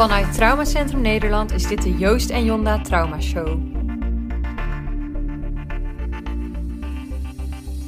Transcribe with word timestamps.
Vanuit 0.00 0.32
Traumacentrum 0.32 1.00
Nederland 1.00 1.52
is 1.52 1.66
dit 1.66 1.82
de 1.82 1.98
Joost 1.98 2.30
en 2.30 2.44
Jonda 2.44 2.80
Trauma 2.80 3.20
Show. 3.20 3.60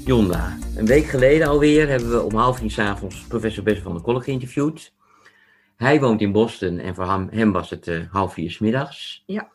Jonda, 0.05 0.59
een 0.77 0.87
week 0.87 1.05
geleden 1.05 1.49
alweer 1.49 1.89
hebben 1.89 2.11
we 2.11 2.23
om 2.23 2.35
half 2.35 2.59
tien 2.59 2.71
s'avonds 2.71 3.27
professor 3.27 3.65
Bessel 3.65 3.83
van 3.83 3.93
der 3.93 4.03
Kolk 4.03 4.25
geïnterviewd. 4.25 4.93
Hij 5.77 6.01
woont 6.01 6.21
in 6.21 6.33
Boston 6.33 6.79
en 6.79 6.95
voor 6.95 7.29
hem, 7.31 7.53
was 7.53 7.71
het 7.71 7.87
uh, 7.87 8.11
half 8.11 8.33
vier 8.33 8.51
s 8.51 8.59
middags. 8.59 9.23
Ja. 9.27 9.51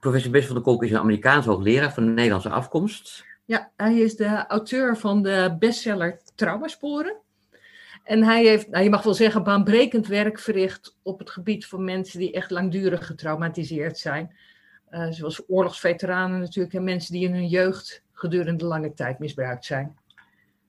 Professor 0.00 0.30
Bessel 0.30 0.46
van 0.46 0.56
der 0.56 0.64
Kolk 0.64 0.82
is 0.84 0.90
een 0.90 0.98
Amerikaans 0.98 1.46
hoogleraar 1.46 1.92
van 1.92 2.14
Nederlandse 2.14 2.50
afkomst. 2.50 3.24
Ja, 3.44 3.70
hij 3.76 3.98
is 3.98 4.16
de 4.16 4.46
auteur 4.46 4.96
van 4.96 5.22
de 5.22 5.56
bestseller 5.58 6.20
Traumasporen. 6.34 7.22
En 8.04 8.22
hij 8.22 8.44
heeft, 8.44 8.68
nou, 8.68 8.84
je 8.84 8.90
mag 8.90 9.02
wel 9.02 9.14
zeggen, 9.14 9.42
baanbrekend 9.42 10.06
werk 10.06 10.38
verricht 10.38 10.96
op 11.02 11.18
het 11.18 11.30
gebied 11.30 11.66
van 11.66 11.84
mensen 11.84 12.18
die 12.18 12.32
echt 12.32 12.50
langdurig 12.50 13.06
getraumatiseerd 13.06 13.98
zijn. 13.98 14.36
Uh, 14.90 15.10
zoals 15.10 15.42
oorlogsveteranen 15.48 16.40
natuurlijk 16.40 16.74
en 16.74 16.84
mensen 16.84 17.12
die 17.12 17.24
in 17.24 17.34
hun 17.34 17.48
jeugd 17.48 18.02
gedurende 18.12 18.64
lange 18.64 18.92
tijd 18.92 19.18
misbruikt 19.18 19.64
zijn. 19.64 19.96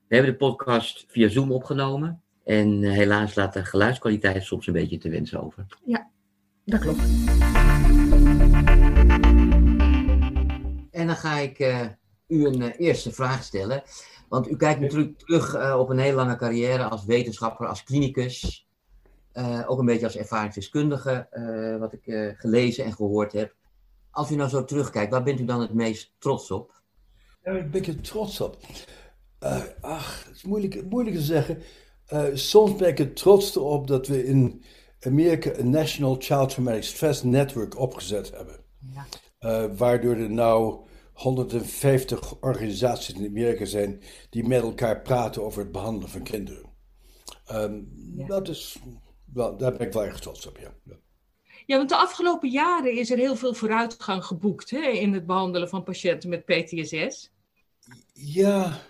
We 0.08 0.16
hebben 0.16 0.32
de 0.32 0.38
podcast 0.38 1.06
via 1.08 1.28
Zoom 1.28 1.52
opgenomen. 1.52 2.22
En 2.44 2.82
uh, 2.82 2.92
helaas 2.92 3.36
laat 3.36 3.54
de 3.54 3.66
geluidskwaliteit 3.66 4.44
soms 4.44 4.68
een 4.68 4.74
beetje 4.74 4.98
te 4.98 5.10
wensen 5.10 5.44
over. 5.44 5.66
Ja, 5.86 6.08
dat 6.66 6.80
klopt. 6.80 7.02
En 10.92 11.08
dan 11.08 11.16
ga 11.16 11.38
ik 11.38 11.60
uh, 11.60 11.86
u 12.28 12.46
een 12.46 12.62
eerste 12.62 13.12
vraag 13.12 13.44
stellen. 13.44 13.84
Want 14.30 14.50
u 14.50 14.56
kijkt 14.56 14.80
natuurlijk 14.80 15.20
terug 15.20 15.56
uh, 15.56 15.76
op 15.80 15.90
een 15.90 15.98
hele 15.98 16.16
lange 16.16 16.36
carrière 16.36 16.84
als 16.84 17.06
wetenschapper, 17.06 17.68
als 17.68 17.84
klinicus. 17.84 18.68
Uh, 19.34 19.64
ook 19.68 19.80
een 19.80 19.86
beetje 19.86 20.06
als 20.06 20.18
ervaringsdeskundige, 20.18 21.28
uh, 21.32 21.80
wat 21.80 21.94
ik 21.94 22.36
gelezen 22.38 22.86
en 22.86 22.94
gehoord 22.94 23.32
heb. 23.32 23.56
Als 24.12 24.32
u 24.32 24.36
nou 24.36 24.50
zo 24.50 24.64
terugkijkt, 24.64 25.12
waar 25.12 25.24
bent 25.24 25.40
u 25.40 25.46
dan 25.46 25.62
het 25.62 25.74
meest 25.74 26.14
trots 26.18 26.52
op? 26.52 26.82
Ja, 27.44 27.52
ik 27.52 27.72
ben 27.72 27.86
er 27.86 28.02
trots 28.02 28.42
op. 28.42 28.58
ach, 29.82 30.26
het 30.26 30.36
is 30.36 30.44
moeilijk, 30.44 30.90
moeilijk 30.90 31.16
te 31.16 31.22
zeggen. 31.22 31.62
soms 32.34 32.76
ben 32.76 32.88
ik 32.88 33.00
er 33.00 33.14
trots 33.14 33.58
op 33.58 33.88
dat 33.88 34.08
we 34.08 34.26
in 34.26 34.64
Amerika 35.00 35.54
een 35.54 35.70
National 35.70 36.16
Child 36.20 36.50
Traumatic 36.50 36.84
Stress 36.84 37.24
Network 37.24 37.80
opgezet 37.80 38.32
hebben. 38.32 38.64
Ja. 39.40 39.76
waardoor 39.76 40.16
er 40.16 40.30
nou 40.30 40.86
150 41.16 42.42
organisaties 42.42 43.16
in 43.16 43.28
Amerika 43.28 43.66
zijn 43.66 44.02
die 44.30 44.48
met 44.48 44.62
elkaar 44.62 45.02
praten 45.02 45.44
over 45.44 45.62
het 45.62 45.72
behandelen 45.72 46.10
van 46.10 46.24
kinderen. 46.24 46.74
Um, 47.52 47.92
ja. 48.18 48.26
Dat 48.26 48.48
is, 48.48 48.78
wel, 49.34 49.58
daar 49.58 49.72
ben 49.72 49.88
ik 49.88 49.94
wel 49.94 50.06
erg 50.06 50.20
trots 50.20 50.48
op, 50.48 50.58
ja. 50.58 50.74
ja. 50.84 50.96
Ja, 51.66 51.78
want 51.78 51.90
de 51.90 51.96
afgelopen 51.96 52.50
jaren 52.50 52.98
is 52.98 53.12
er 53.12 53.18
heel 53.18 53.36
veel 53.36 53.54
vooruitgang 53.54 54.26
geboekt 54.26 54.70
hè, 54.70 54.88
in 54.88 55.14
het 55.14 55.26
behandelen 55.26 55.70
van 55.70 55.84
patiënten 55.84 56.30
met 56.30 56.46
PTSS. 56.46 57.32
Ja, 58.14 58.82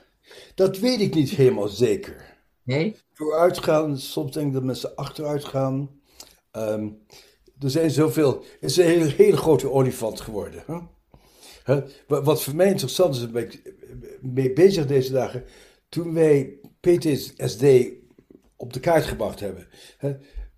dat 0.55 0.77
weet 0.77 0.99
ik 0.99 1.13
niet 1.13 1.29
helemaal 1.29 1.67
zeker. 1.67 2.37
Nee? 2.63 2.95
Vooruitgaan, 3.13 3.97
soms 3.97 4.31
denk 4.31 4.47
ik 4.47 4.53
dat 4.53 4.63
mensen 4.63 4.95
achteruit 4.95 5.45
gaan. 5.45 5.99
Um, 6.51 7.05
er 7.59 7.69
zijn 7.69 7.91
zoveel, 7.91 8.43
het 8.59 8.69
is 8.69 8.77
een 8.77 8.85
hele, 8.85 9.05
hele 9.05 9.37
grote 9.37 9.71
olifant 9.71 10.21
geworden. 10.21 10.63
Hè? 10.65 10.77
Wat 12.07 12.43
voor 12.43 12.55
mij 12.55 12.67
interessant 12.67 13.15
is, 13.15 13.31
ben 13.31 13.43
ik 13.43 13.73
mee 14.21 14.53
bezig 14.53 14.85
deze 14.85 15.11
dagen. 15.11 15.43
Toen 15.89 16.13
wij 16.13 16.59
PTSD 16.79 17.63
op 18.55 18.73
de 18.73 18.79
kaart 18.79 19.05
gebracht 19.05 19.39
hebben, 19.39 19.67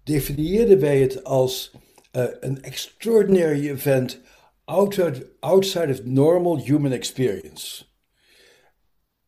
definieerden 0.04 0.80
wij 0.80 1.02
het 1.02 1.24
als 1.24 1.72
uh, 2.12 2.26
een 2.40 2.62
extraordinary 2.62 3.70
event 3.70 4.22
outside, 4.66 5.32
outside 5.40 5.92
of 5.92 6.04
normal 6.04 6.58
human 6.58 6.92
experience. 6.92 7.86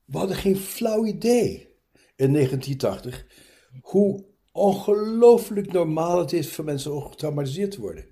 We 0.06 0.18
hadden 0.18 0.36
geen 0.36 0.58
flauw 0.58 1.06
idee 1.06 1.68
in 2.16 2.34
1980 2.34 3.26
hoe 3.82 4.26
ongelooflijk 4.52 5.72
normaal 5.72 6.20
het 6.20 6.34
is 6.34 6.50
voor 6.50 6.66
mensen 6.66 6.94
om 6.94 7.10
getraumatiseerd 7.10 7.72
te 7.72 7.82
worden. 7.82 8.06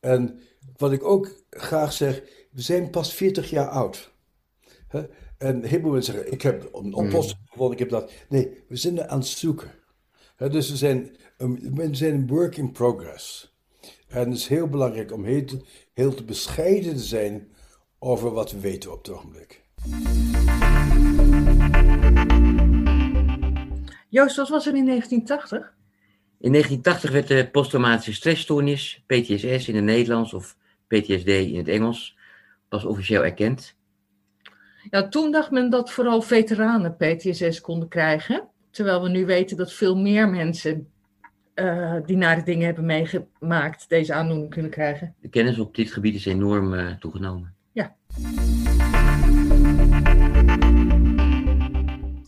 En 0.00 0.40
wat 0.76 0.92
ik 0.92 1.04
ook 1.04 1.44
graag 1.50 1.92
zeg, 1.92 2.22
we 2.58 2.64
zijn 2.64 2.90
pas 2.90 3.14
40 3.14 3.50
jaar 3.50 3.68
oud. 3.68 4.12
He? 4.88 5.02
En 5.38 5.64
heel 5.64 5.80
veel 5.80 5.90
mensen 5.90 6.12
zeggen, 6.12 6.32
ik 6.32 6.42
heb 6.42 6.74
een 6.74 6.94
oplossing 6.94 7.40
mm. 7.40 7.46
gevonden, 7.46 7.72
ik 7.72 7.78
heb 7.78 7.88
dat. 7.88 8.12
Nee, 8.28 8.64
we 8.68 8.76
zijn 8.76 8.98
er 8.98 9.06
aan 9.06 9.18
het 9.18 9.28
zoeken. 9.28 9.70
He, 10.36 10.48
dus 10.48 10.70
we 10.70 10.76
zijn, 10.76 11.16
we 11.36 11.88
zijn 11.92 12.14
een 12.14 12.26
work 12.26 12.56
in 12.56 12.72
progress. 12.72 13.56
En 14.08 14.28
het 14.28 14.38
is 14.38 14.46
heel 14.46 14.68
belangrijk 14.68 15.12
om 15.12 15.24
heel 15.24 15.44
te, 15.44 15.60
heel 15.94 16.14
te 16.14 16.24
bescheiden 16.24 16.96
te 16.96 17.02
zijn 17.02 17.48
over 17.98 18.30
wat 18.30 18.50
we 18.50 18.60
weten 18.60 18.92
op 18.92 18.98
het 18.98 19.14
ogenblik. 19.14 19.64
Joost, 24.08 24.36
wat 24.36 24.48
was 24.48 24.66
er 24.66 24.76
in 24.76 24.86
1980? 24.86 25.74
In 26.38 26.52
1980 26.52 27.10
werd 27.10 27.28
de 27.28 27.50
posttraumatische 27.50 28.12
stressstoornis, 28.12 29.04
PTSS 29.06 29.68
in 29.68 29.74
het 29.74 29.84
Nederlands 29.84 30.34
of 30.34 30.56
PTSD 30.86 31.26
in 31.26 31.56
het 31.56 31.68
Engels, 31.68 32.17
pas 32.68 32.84
officieel 32.84 33.24
erkend. 33.24 33.76
Ja, 34.90 35.08
toen 35.08 35.32
dacht 35.32 35.50
men 35.50 35.70
dat 35.70 35.90
vooral 35.90 36.22
veteranen 36.22 36.96
PTSS 36.96 37.60
konden 37.60 37.88
krijgen. 37.88 38.48
Terwijl 38.70 39.02
we 39.02 39.08
nu 39.08 39.26
weten 39.26 39.56
dat 39.56 39.72
veel 39.72 39.96
meer 39.96 40.28
mensen 40.28 40.88
uh, 41.54 41.94
die 42.06 42.16
nare 42.16 42.42
dingen 42.42 42.66
hebben 42.66 42.84
meegemaakt 42.86 43.88
deze 43.88 44.14
aandoening 44.14 44.50
kunnen 44.50 44.70
krijgen. 44.70 45.14
De 45.20 45.28
kennis 45.28 45.58
op 45.58 45.74
dit 45.74 45.92
gebied 45.92 46.14
is 46.14 46.26
enorm 46.26 46.74
uh, 46.74 46.90
toegenomen. 46.92 47.54
Ja. 47.72 47.96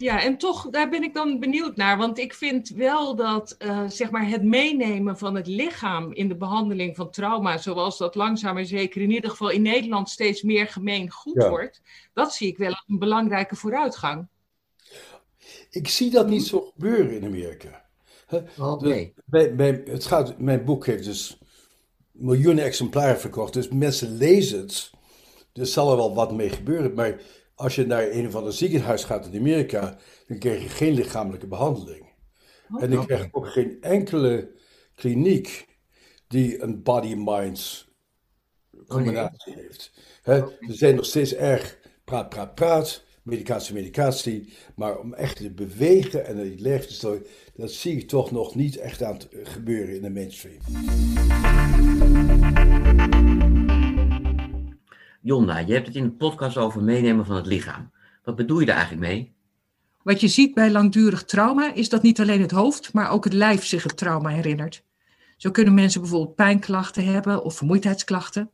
Ja, 0.00 0.22
en 0.22 0.38
toch, 0.38 0.70
daar 0.70 0.88
ben 0.88 1.02
ik 1.02 1.14
dan 1.14 1.40
benieuwd 1.40 1.76
naar. 1.76 1.98
Want 1.98 2.18
ik 2.18 2.34
vind 2.34 2.68
wel 2.68 3.16
dat 3.16 3.56
uh, 3.58 3.88
zeg 3.88 4.10
maar 4.10 4.28
het 4.28 4.42
meenemen 4.42 5.18
van 5.18 5.34
het 5.34 5.46
lichaam 5.46 6.12
in 6.12 6.28
de 6.28 6.36
behandeling 6.36 6.96
van 6.96 7.10
trauma, 7.10 7.58
zoals 7.58 7.98
dat 7.98 8.14
langzaam 8.14 8.54
maar 8.54 8.64
zeker 8.64 9.02
in 9.02 9.10
ieder 9.10 9.30
geval 9.30 9.50
in 9.50 9.62
Nederland 9.62 10.08
steeds 10.08 10.42
meer 10.42 10.66
gemeen 10.66 11.10
goed 11.10 11.42
ja. 11.42 11.48
wordt, 11.48 11.82
dat 12.12 12.34
zie 12.34 12.48
ik 12.48 12.56
wel 12.56 12.68
als 12.68 12.84
een 12.86 12.98
belangrijke 12.98 13.56
vooruitgang. 13.56 14.26
Ik 15.70 15.88
zie 15.88 16.10
dat 16.10 16.28
niet 16.28 16.46
zo 16.46 16.60
gebeuren 16.60 17.10
in 17.10 17.24
Amerika. 17.24 17.84
Oh, 18.58 18.80
nee. 18.80 19.14
bij, 19.24 19.54
bij, 19.54 19.82
het 19.84 20.04
gaat, 20.04 20.38
mijn 20.38 20.64
boek 20.64 20.86
heeft 20.86 21.04
dus 21.04 21.38
miljoenen 22.10 22.64
exemplaren 22.64 23.20
verkocht, 23.20 23.52
dus 23.52 23.68
mensen 23.68 24.16
lezen 24.16 24.58
het. 24.58 24.90
Dus 25.52 25.72
zal 25.72 25.90
er 25.90 25.96
wel 25.96 26.14
wat 26.14 26.32
mee 26.32 26.48
gebeuren. 26.48 26.94
Maar 26.94 27.20
als 27.60 27.74
je 27.74 27.86
naar 27.86 28.10
een 28.10 28.26
of 28.26 28.34
ander 28.34 28.52
ziekenhuis 28.52 29.04
gaat 29.04 29.26
in 29.26 29.38
Amerika, 29.38 29.98
dan 30.26 30.38
krijg 30.38 30.62
je 30.62 30.68
geen 30.68 30.92
lichamelijke 30.92 31.46
behandeling. 31.46 32.04
Oh, 32.72 32.82
en 32.82 32.92
ik 32.92 32.98
krijg 33.06 33.28
ook 33.30 33.48
geen 33.48 33.76
enkele 33.80 34.52
kliniek 34.94 35.66
die 36.26 36.62
een 36.62 36.82
body-mind 36.82 37.86
combinatie 38.86 39.52
oh, 39.52 39.58
heeft. 39.58 39.92
He, 40.22 40.38
Ze 40.60 40.74
zijn 40.74 40.94
nog 40.94 41.04
steeds 41.04 41.34
erg 41.34 41.78
praat, 42.04 42.28
praat, 42.28 42.54
praat, 42.54 43.04
medicatie, 43.22 43.74
medicatie. 43.74 44.52
Maar 44.74 44.98
om 44.98 45.14
echt 45.14 45.36
te 45.36 45.50
bewegen 45.50 46.26
en 46.26 46.42
die 46.42 46.60
leef 46.60 46.86
te 46.86 46.92
stellen, 46.92 47.26
dat 47.54 47.70
zie 47.70 47.96
ik 47.96 48.08
toch 48.08 48.30
nog 48.30 48.54
niet 48.54 48.76
echt 48.76 49.02
aan 49.02 49.14
het 49.14 49.28
gebeuren 49.42 49.94
in 49.94 50.02
de 50.02 50.10
mainstream. 50.10 50.58
Jonda, 55.22 55.58
je 55.58 55.72
hebt 55.72 55.86
het 55.86 55.96
in 55.96 56.04
de 56.04 56.10
podcast 56.10 56.56
over 56.56 56.82
meenemen 56.82 57.26
van 57.26 57.36
het 57.36 57.46
lichaam. 57.46 57.90
Wat 58.24 58.36
bedoel 58.36 58.60
je 58.60 58.66
daar 58.66 58.76
eigenlijk 58.76 59.06
mee? 59.06 59.34
Wat 60.02 60.20
je 60.20 60.28
ziet 60.28 60.54
bij 60.54 60.70
langdurig 60.70 61.24
trauma 61.24 61.74
is 61.74 61.88
dat 61.88 62.02
niet 62.02 62.20
alleen 62.20 62.40
het 62.40 62.50
hoofd, 62.50 62.92
maar 62.92 63.10
ook 63.10 63.24
het 63.24 63.32
lijf 63.32 63.64
zich 63.64 63.82
het 63.82 63.96
trauma 63.96 64.28
herinnert. 64.28 64.84
Zo 65.36 65.50
kunnen 65.50 65.74
mensen 65.74 66.00
bijvoorbeeld 66.00 66.34
pijnklachten 66.34 67.04
hebben 67.04 67.42
of 67.42 67.56
vermoeidheidsklachten. 67.56 68.50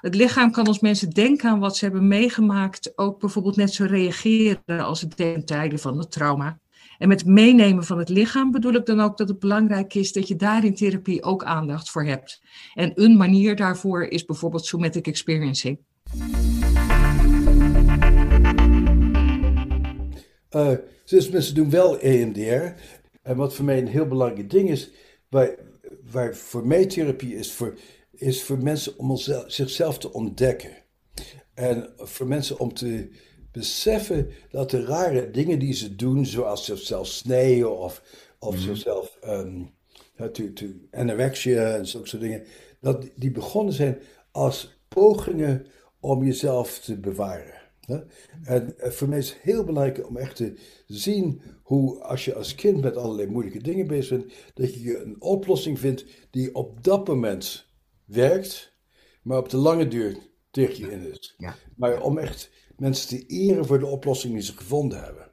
Het 0.00 0.14
lichaam 0.14 0.50
kan 0.50 0.66
als 0.66 0.80
mensen 0.80 1.10
denken 1.10 1.50
aan 1.50 1.58
wat 1.58 1.76
ze 1.76 1.84
hebben 1.84 2.08
meegemaakt, 2.08 2.98
ook 2.98 3.20
bijvoorbeeld 3.20 3.56
net 3.56 3.72
zo 3.72 3.84
reageren 3.84 4.80
als 4.80 5.00
het 5.00 5.16
ten 5.16 5.44
tijde 5.44 5.78
van 5.78 5.98
het 5.98 6.10
trauma. 6.10 6.58
En 6.98 7.08
met 7.08 7.24
meenemen 7.24 7.84
van 7.84 7.98
het 7.98 8.08
lichaam 8.08 8.50
bedoel 8.50 8.72
ik 8.72 8.86
dan 8.86 9.00
ook 9.00 9.16
dat 9.16 9.28
het 9.28 9.38
belangrijk 9.38 9.94
is 9.94 10.12
dat 10.12 10.28
je 10.28 10.36
daar 10.36 10.64
in 10.64 10.74
therapie 10.74 11.22
ook 11.22 11.44
aandacht 11.44 11.90
voor 11.90 12.04
hebt. 12.04 12.42
En 12.74 12.92
een 12.94 13.16
manier 13.16 13.56
daarvoor 13.56 14.04
is 14.04 14.24
bijvoorbeeld 14.24 14.66
somatic 14.66 15.06
experiencing. 15.06 15.78
Uh, 20.50 20.72
dus 21.04 21.28
mensen 21.28 21.54
doen 21.54 21.70
wel 21.70 21.98
EMDR. 21.98 22.80
En 23.22 23.36
wat 23.36 23.54
voor 23.54 23.64
mij 23.64 23.78
een 23.78 23.86
heel 23.86 24.06
belangrijk 24.06 24.50
ding 24.50 24.70
is, 24.70 24.90
waar, 25.28 25.54
waar 26.10 26.36
voor 26.36 26.66
mij 26.66 26.86
therapie 26.86 27.34
is 27.36 27.52
voor, 27.52 27.78
is 28.10 28.42
voor 28.42 28.58
mensen 28.58 28.98
om 28.98 29.16
zichzelf 29.46 29.98
te 29.98 30.12
ontdekken. 30.12 30.70
En 31.54 31.92
voor 31.96 32.26
mensen 32.26 32.58
om 32.58 32.74
te 32.74 33.08
beseffen 33.52 34.30
dat 34.50 34.70
de 34.70 34.84
rare 34.84 35.30
dingen 35.30 35.58
die 35.58 35.72
ze 35.72 35.96
doen, 35.96 36.26
zoals 36.26 36.64
zichzelf 36.64 37.06
snijden 37.06 37.78
of, 37.78 38.02
of 38.38 38.54
mm. 38.54 38.60
zichzelf 38.60 39.18
um, 39.24 39.70
anorexia 40.90 41.76
en 41.76 41.86
zulke 41.86 42.08
soort 42.08 42.22
dingen, 42.22 42.44
dat 42.80 43.08
die 43.16 43.30
begonnen 43.30 43.74
zijn 43.74 43.98
als 44.30 44.80
pogingen 44.88 45.66
om 46.02 46.24
jezelf 46.24 46.78
te 46.78 47.00
bewaren. 47.00 47.60
En 48.42 48.78
eh, 48.78 48.90
voor 48.90 49.08
mij 49.08 49.18
is 49.18 49.30
het 49.30 49.38
heel 49.42 49.64
belangrijk 49.64 50.08
om 50.08 50.16
echt 50.16 50.36
te 50.36 50.58
zien 50.86 51.42
hoe, 51.62 52.02
als 52.02 52.24
je 52.24 52.34
als 52.34 52.54
kind 52.54 52.80
met 52.80 52.96
allerlei 52.96 53.28
moeilijke 53.28 53.62
dingen 53.62 53.86
bezig 53.86 54.18
bent, 54.18 54.32
dat 54.54 54.74
je 54.74 55.02
een 55.02 55.20
oplossing 55.20 55.78
vindt 55.78 56.04
die 56.30 56.54
op 56.54 56.84
dat 56.84 57.08
moment 57.08 57.66
werkt, 58.04 58.76
maar 59.22 59.38
op 59.38 59.48
de 59.48 59.56
lange 59.56 59.88
duur 59.88 60.16
tegen 60.50 60.86
je 60.86 60.92
in 60.92 61.10
is. 61.10 61.34
Ja. 61.38 61.54
Maar 61.76 62.02
om 62.02 62.18
echt 62.18 62.50
mensen 62.76 63.08
te 63.08 63.26
eren 63.26 63.66
voor 63.66 63.78
de 63.78 63.86
oplossing 63.86 64.32
die 64.32 64.42
ze 64.42 64.56
gevonden 64.56 65.02
hebben. 65.02 65.30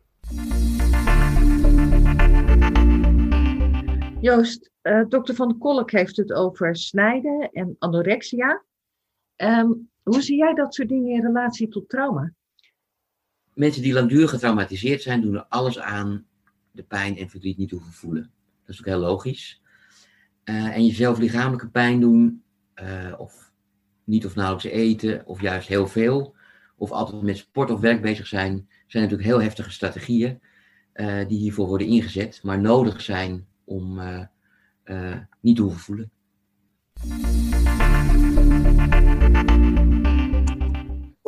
Joost, 4.22 4.72
uh, 4.84 5.06
dokter 5.08 5.36
Van 5.36 5.58
Kolk 5.58 5.92
heeft 5.92 6.18
het 6.18 6.34
over 6.34 6.76
snijden 6.76 7.50
en 7.52 7.76
anorexia. 7.80 8.64
Um, 9.36 9.90
hoe 10.10 10.22
zie 10.22 10.38
jij 10.38 10.54
dat 10.54 10.74
soort 10.74 10.90
dingen 10.90 11.14
in 11.14 11.22
relatie 11.22 11.68
tot 11.68 11.90
trauma? 11.90 12.34
Mensen 13.54 13.82
die 13.82 13.94
langdurig 13.94 14.30
getraumatiseerd 14.30 15.02
zijn, 15.02 15.22
doen 15.22 15.36
er 15.36 15.46
alles 15.50 15.80
aan 15.80 16.26
de 16.72 16.84
pijn 16.84 17.18
en 17.18 17.30
verdriet 17.30 17.58
niet 17.58 17.72
hoeven 17.72 17.92
voelen. 17.92 18.32
Dat 18.66 18.74
is 18.74 18.80
ook 18.80 18.86
heel 18.86 19.00
logisch. 19.00 19.62
Uh, 20.46 20.76
en 20.76 20.86
jezelf 20.86 21.18
lichamelijke 21.18 21.70
pijn 21.70 22.00
doen, 22.00 22.44
uh, 22.82 23.14
of 23.18 23.52
niet 24.04 24.26
of 24.26 24.36
nauwelijks 24.36 24.70
eten, 24.70 25.26
of 25.26 25.42
juist 25.42 25.68
heel 25.68 25.88
veel, 25.88 26.36
of 26.76 26.92
altijd 26.92 27.22
met 27.22 27.38
sport 27.38 27.72
of 27.72 27.80
werk 27.80 28.02
bezig 28.02 28.28
zijn, 28.28 28.68
zijn 28.88 29.04
natuurlijk 29.04 29.30
heel 29.30 29.42
heftige 29.42 29.72
strategieën 29.72 30.40
uh, 30.94 31.28
die 31.28 31.38
hiervoor 31.38 31.68
worden 31.68 31.88
ingezet, 31.88 32.40
maar 32.44 32.60
nodig 32.60 33.02
zijn 33.02 33.48
om 33.64 34.00
niet 35.40 35.56
te 35.56 35.62
hoeven 35.62 35.80
voelen. 35.80 36.12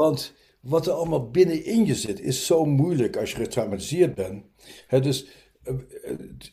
Want 0.02 0.34
wat 0.60 0.88
er 0.88 0.94
allemaal 0.94 1.30
binnenin 1.30 1.86
je 1.86 1.96
zit, 1.96 2.20
is 2.22 2.46
zo 2.46 2.66
moeilijk 2.66 3.18
als 3.18 3.32
je 3.32 3.36
getraumatiseerd 3.36 4.16
bent. 4.16 4.44
dus 4.90 5.28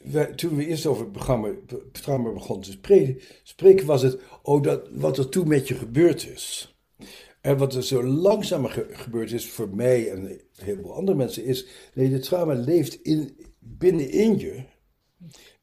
uh, 0.02 0.22
toen 0.22 0.56
we 0.56 0.66
eerst 0.66 0.86
over 0.86 1.02
het 1.02 1.12
programma, 1.12 1.54
trauma 1.92 2.32
begonnen 2.32 2.64
te 2.64 3.16
spreken, 3.42 3.86
was 3.86 4.02
het 4.02 4.20
oh, 4.42 4.62
dat, 4.62 4.88
wat 4.92 5.18
er 5.18 5.28
toen 5.28 5.48
met 5.48 5.68
je 5.68 5.74
gebeurd 5.74 6.28
is. 6.28 6.76
En 7.40 7.56
wat 7.56 7.74
er 7.74 7.82
zo 7.82 8.04
langzaam 8.04 8.66
ge 8.66 8.86
gebeurd 8.90 9.32
is 9.32 9.50
voor 9.50 9.68
mij 9.74 10.10
en 10.10 10.24
een 10.24 10.40
heleboel 10.54 10.94
andere 10.94 11.16
mensen, 11.16 11.44
is 11.44 11.66
nee, 11.94 12.10
de 12.10 12.18
trauma 12.18 12.54
leeft 12.54 12.94
in, 13.02 13.36
binnenin 13.58 14.38
je. 14.38 14.64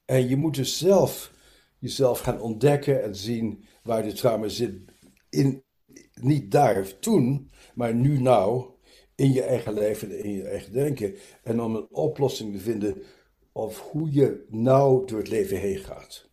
En 0.06 0.30
je 0.30 0.36
moet 0.36 0.56
dus 0.56 0.78
zelf 0.78 1.32
jezelf 1.80 2.20
gaan 2.20 2.42
ontdekken 2.42 3.04
en 3.04 3.16
zien 3.16 3.64
waar 3.84 4.04
de 4.04 4.14
trauma 4.14 4.48
zit. 4.48 4.74
In, 5.30 5.64
niet 6.22 6.52
daar, 6.52 7.00
toen, 7.00 7.50
maar 7.76 7.94
nu 7.94 8.20
nou, 8.22 8.66
in 9.16 9.34
je 9.34 9.44
eigen 9.44 9.74
leven 9.74 10.12
en 10.12 10.24
in 10.24 10.32
je 10.32 10.48
eigen 10.48 10.74
denken. 10.74 11.16
En 11.44 11.62
om 11.62 11.76
een 11.76 11.88
oplossing 11.92 12.54
te 12.54 12.60
vinden 12.60 13.04
of 13.52 13.80
hoe 13.80 14.14
je 14.14 14.46
nou 14.50 15.06
door 15.06 15.18
het 15.18 15.30
leven 15.30 15.58
heen 15.58 15.78
gaat. 15.78 16.30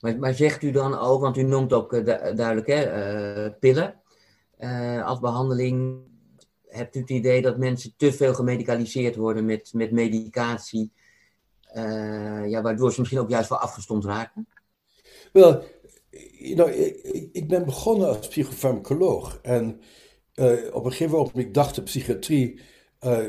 Maar, 0.00 0.18
maar 0.18 0.34
zegt 0.34 0.62
u 0.62 0.70
dan 0.70 0.98
ook, 0.98 1.20
want 1.20 1.36
u 1.36 1.42
noemt 1.42 1.72
ook 1.72 1.92
uh, 1.92 2.04
duidelijk 2.34 2.66
hè, 2.66 3.46
uh, 3.46 3.52
pillen 3.58 4.00
uh, 4.58 5.06
als 5.06 5.20
behandeling. 5.20 6.02
Hebt 6.66 6.96
u 6.96 7.00
het 7.00 7.10
idee 7.10 7.42
dat 7.42 7.58
mensen 7.58 7.94
te 7.96 8.12
veel 8.12 8.34
gemedicaliseerd 8.34 9.16
worden 9.16 9.44
met, 9.44 9.72
met 9.72 9.90
medicatie, 9.90 10.92
ja, 12.46 12.62
waardoor 12.62 12.92
ze 12.92 13.00
misschien 13.00 13.20
ook 13.20 13.30
juist 13.30 13.48
wel 13.48 13.58
afgestomd 13.58 14.04
raken? 14.04 14.48
Wel, 15.32 15.62
ik, 16.38 17.28
ik 17.32 17.48
ben 17.48 17.64
begonnen 17.64 18.08
als 18.08 18.28
psychofarmacoloog. 18.28 19.38
En 19.42 19.80
uh, 20.34 20.52
op 20.72 20.84
een 20.84 20.90
gegeven 20.90 21.18
moment 21.18 21.54
dacht 21.54 21.74
de 21.74 21.82
psychiatrie 21.82 22.60
uh, 23.00 23.26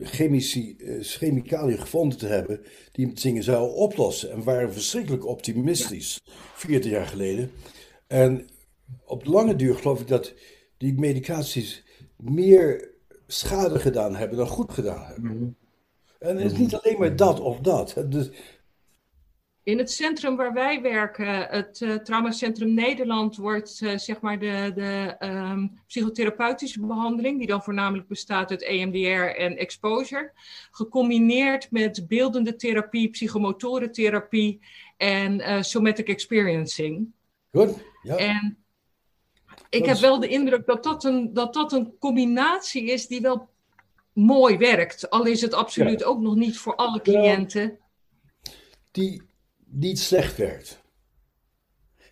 chemici, 0.00 0.76
uh, 0.78 1.02
chemicaliën 1.02 1.78
gevonden 1.78 2.18
te 2.18 2.26
hebben 2.26 2.60
die 2.92 3.12
dingen 3.12 3.42
zouden 3.42 3.74
oplossen. 3.74 4.30
En 4.30 4.44
waren 4.44 4.72
verschrikkelijk 4.72 5.26
optimistisch, 5.26 6.20
40 6.54 6.90
jaar 6.90 7.06
geleden. 7.06 7.50
En 8.06 8.48
op 9.04 9.24
lange 9.24 9.56
duur 9.56 9.74
geloof 9.74 10.00
ik 10.00 10.08
dat 10.08 10.34
die 10.76 10.94
medicaties 10.98 11.84
meer 12.16 12.94
schade 13.26 13.78
gedaan 13.78 14.16
hebben 14.16 14.38
dan 14.38 14.46
goed 14.46 14.72
gedaan 14.72 15.06
hebben. 15.06 15.30
Mm 15.30 15.38
-hmm. 15.38 15.56
En 16.18 16.36
het 16.36 16.52
is 16.52 16.58
niet 16.58 16.74
alleen 16.74 16.98
maar 16.98 17.16
dat 17.16 17.40
of 17.40 17.58
dat. 17.58 17.94
Dus 18.08 18.30
in 19.66 19.78
het 19.78 19.90
centrum 19.90 20.36
waar 20.36 20.52
wij 20.52 20.80
werken, 20.82 21.46
het 21.48 21.80
uh, 21.80 21.94
Traumacentrum 21.94 22.74
Nederland, 22.74 23.36
wordt 23.36 23.80
uh, 23.80 23.98
zeg 23.98 24.20
maar 24.20 24.38
de, 24.38 24.72
de 24.74 25.16
um, 25.26 25.80
psychotherapeutische 25.86 26.80
behandeling, 26.80 27.38
die 27.38 27.46
dan 27.46 27.62
voornamelijk 27.62 28.08
bestaat 28.08 28.50
uit 28.50 28.62
EMDR 28.62 29.38
en 29.38 29.56
exposure, 29.56 30.32
gecombineerd 30.70 31.70
met 31.70 32.08
beeldende 32.08 32.56
therapie, 32.56 33.10
psychomotorentherapie 33.10 34.60
en 34.96 35.40
uh, 35.40 35.62
somatic 35.62 36.08
experiencing. 36.08 37.12
Goed, 37.52 37.84
ja. 38.02 38.16
En 38.16 38.58
ik 39.70 39.86
heb 39.86 39.96
wel 39.96 40.20
de 40.20 40.28
indruk 40.28 40.66
dat 40.66 40.82
dat, 40.82 41.04
een, 41.04 41.32
dat 41.32 41.54
dat 41.54 41.72
een 41.72 41.98
combinatie 41.98 42.84
is 42.84 43.06
die 43.06 43.20
wel 43.20 43.48
mooi 44.12 44.56
werkt, 44.56 45.10
al 45.10 45.24
is 45.24 45.40
het 45.40 45.54
absoluut 45.54 46.00
ja. 46.00 46.06
ook 46.06 46.20
nog 46.20 46.34
niet 46.34 46.58
voor 46.58 46.74
alle 46.74 47.00
cliënten. 47.00 47.78
Die, 48.90 49.22
niet 49.78 49.98
slecht 49.98 50.36
werkt. 50.36 50.82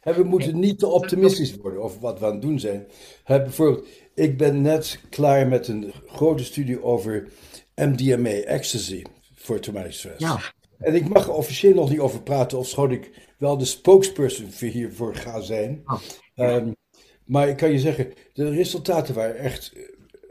we 0.02 0.22
moeten 0.22 0.58
niet 0.58 0.78
te 0.78 0.86
optimistisch 0.86 1.56
worden 1.56 1.82
over 1.82 2.00
wat 2.00 2.18
we 2.18 2.26
aan 2.26 2.32
het 2.32 2.42
doen 2.42 2.58
zijn. 2.60 2.86
bijvoorbeeld, 3.26 3.88
ik 4.14 4.38
ben 4.38 4.60
net 4.60 5.00
klaar 5.10 5.48
met 5.48 5.68
een 5.68 5.92
grote 6.06 6.44
studie 6.44 6.82
over 6.82 7.28
MDMA, 7.74 8.30
ecstasy, 8.30 9.02
voor 9.34 9.60
traumatic 9.60 9.92
stress. 9.92 10.18
Ja. 10.18 10.40
En 10.78 10.94
ik 10.94 11.08
mag 11.08 11.26
er 11.26 11.32
officieel 11.32 11.74
nog 11.74 11.90
niet 11.90 11.98
over 11.98 12.22
praten, 12.22 12.58
ofschoon 12.58 12.90
ik 12.90 13.32
wel 13.38 13.58
de 13.58 13.64
spokesperson 13.64 14.68
hiervoor 14.68 15.14
ga 15.14 15.40
zijn. 15.40 15.82
Oh. 15.84 16.00
Um, 16.34 16.76
maar 17.24 17.48
ik 17.48 17.56
kan 17.56 17.70
je 17.70 17.78
zeggen, 17.78 18.12
de 18.32 18.50
resultaten 18.50 19.14
waren 19.14 19.36
echt, 19.36 19.72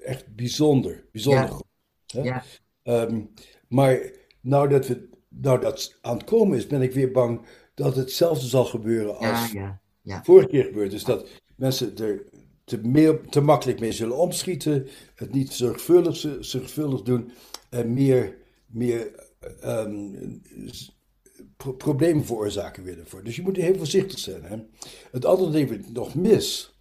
echt 0.03 0.35
bijzonder. 0.35 1.05
Bijzonder 1.11 1.43
Ja. 1.43 1.47
goed. 1.47 1.65
hè. 2.07 2.21
Ja. 2.21 2.43
Um, 2.83 3.33
maar 3.67 4.11
nou 4.41 4.69
dat, 4.69 4.87
we, 4.87 5.09
nou 5.41 5.59
dat 5.59 5.97
aan 6.01 6.17
het 6.17 6.23
komen 6.23 6.57
is, 6.57 6.67
ben 6.67 6.81
ik 6.81 6.93
weer 6.93 7.11
bang 7.11 7.41
dat 7.73 7.95
hetzelfde 7.95 8.47
zal 8.47 8.65
gebeuren 8.65 9.17
als 9.17 9.51
ja, 9.51 9.81
ja. 10.01 10.23
vorige 10.23 10.47
keer 10.47 10.63
gebeurd. 10.63 10.91
Dus 10.91 11.03
dat 11.03 11.27
mensen 11.55 11.97
er 11.97 12.25
te, 12.63 12.77
meer, 12.77 13.21
te 13.29 13.41
makkelijk 13.41 13.79
mee 13.79 13.91
zullen 13.91 14.17
omschieten, 14.17 14.87
het 15.15 15.33
niet 15.33 15.53
zorgvuldig, 15.53 16.25
zorgvuldig 16.39 17.01
doen 17.01 17.31
en 17.69 17.93
meer, 17.93 18.37
meer 18.65 19.11
ehm, 19.61 20.11
pro- 21.57 21.73
problemen 21.73 22.25
veroorzaken 22.25 22.83
weer 22.83 22.99
ervoor. 22.99 23.23
Dus 23.23 23.35
je 23.35 23.41
moet 23.41 23.55
heel 23.55 23.77
voorzichtig 23.77 24.19
zijn. 24.19 24.43
Hè? 24.43 24.57
Het 25.11 25.25
andere 25.25 25.51
ding 25.51 25.69
wat 25.69 25.77
ik 25.77 25.91
nog 25.91 26.15
mis, 26.15 26.77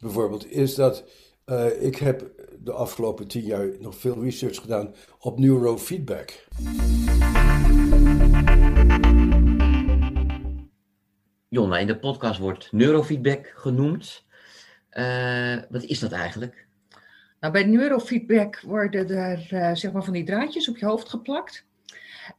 bijvoorbeeld, 0.00 0.50
is 0.50 0.74
dat 0.74 1.04
eh, 1.44 1.82
ik 1.82 1.96
heb 1.96 2.35
de 2.66 2.72
afgelopen 2.72 3.26
tien 3.26 3.44
jaar 3.44 3.68
nog 3.80 3.96
veel 3.96 4.22
research 4.22 4.60
gedaan 4.60 4.94
op 5.18 5.38
neurofeedback. 5.38 6.46
Jonna, 11.48 11.78
in 11.78 11.86
de 11.86 11.98
podcast 11.98 12.38
wordt 12.38 12.72
neurofeedback 12.72 13.52
genoemd. 13.54 14.24
Eh, 14.88 15.56
wat 15.68 15.82
is 15.82 15.98
dat 15.98 16.12
eigenlijk? 16.12 16.66
Nou, 17.40 17.52
bij 17.52 17.64
neurofeedback 17.64 18.60
worden 18.60 19.08
er 19.08 19.46
eh, 19.50 19.74
zeg 19.74 19.92
maar 19.92 20.04
van 20.04 20.12
die 20.12 20.24
draadjes 20.24 20.68
op 20.68 20.76
je 20.76 20.86
hoofd 20.86 21.08
geplakt. 21.08 21.64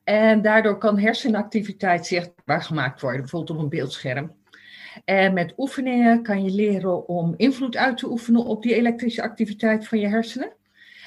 En 0.04 0.42
daardoor 0.42 0.78
kan 0.78 1.00
hersenactiviteit 1.00 2.06
zichtbaar 2.06 2.64
gemaakt 2.64 3.02
worden, 3.02 3.22
bijvoorbeeld 3.22 3.58
op 3.58 3.64
een 3.64 3.70
beeldscherm. 3.70 4.37
En 5.06 5.34
met 5.34 5.54
oefeningen 5.58 6.24
kan 6.24 6.44
je 6.44 6.52
leren 6.52 7.08
om 7.08 7.34
invloed 7.38 7.76
uit 7.76 7.98
te 7.98 8.10
oefenen 8.10 8.46
op 8.46 8.64
die 8.64 8.76
elektrische 8.76 9.22
activiteit 9.22 9.88
van 9.88 10.00
je 10.00 10.08
hersenen. 10.08 10.54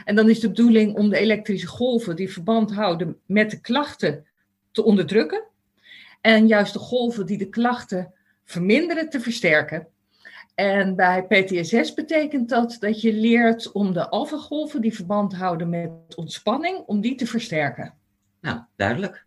En 0.05 0.15
dan 0.15 0.29
is 0.29 0.41
de 0.41 0.49
bedoeling 0.49 0.97
om 0.97 1.09
de 1.09 1.19
elektrische 1.19 1.67
golven 1.67 2.17
die 2.17 2.33
verband 2.33 2.75
houden 2.75 3.17
met 3.27 3.51
de 3.51 3.61
klachten 3.61 4.27
te 4.71 4.85
onderdrukken. 4.85 5.43
En 6.21 6.47
juist 6.47 6.73
de 6.73 6.79
golven 6.79 7.27
die 7.27 7.39
de 7.39 7.49
klachten 7.49 8.13
verminderen 8.45 9.11
te 9.11 9.21
versterken. 9.21 9.89
En 10.55 10.97
bij 10.97 11.23
PTSS 11.23 11.95
betekent 11.95 12.49
dat 12.49 12.77
dat 12.81 13.01
je 13.01 13.13
leert 13.13 13.73
om 13.73 13.93
de 13.93 14.09
alfagolven 14.09 14.81
die 14.81 14.95
verband 14.95 15.35
houden 15.35 15.69
met 15.69 15.91
ontspanning, 16.17 16.79
om 16.87 17.01
die 17.01 17.15
te 17.15 17.27
versterken. 17.27 17.95
Nou, 18.41 18.61
duidelijk. 18.77 19.25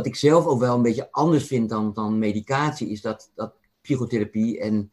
Wat 0.00 0.08
ik 0.08 0.16
zelf 0.16 0.46
ook 0.46 0.60
wel 0.60 0.74
een 0.74 0.82
beetje 0.82 1.08
anders 1.10 1.46
vind 1.46 1.68
dan, 1.68 1.92
dan 1.92 2.18
medicatie, 2.18 2.88
is 2.88 3.00
dat, 3.00 3.30
dat 3.34 3.54
psychotherapie 3.80 4.60
en 4.60 4.92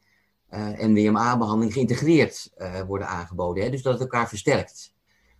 eh 0.49 0.69
NWMA-behandeling 0.79 1.73
geïntegreerd 1.73 2.51
eh, 2.55 2.81
worden 2.81 3.07
aangeboden. 3.07 3.63
Hè? 3.63 3.69
Dus 3.69 3.81
dat 3.81 3.93
het 3.93 4.01
elkaar 4.01 4.27
versterkt. 4.27 4.93